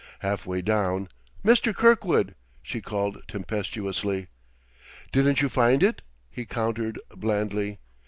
[0.21, 1.09] Half way down,
[1.45, 1.75] "Mr.
[1.75, 4.29] Kirkwood!" she called tempestuously.
[5.11, 7.77] "Didn't you find it?" he countered blandly.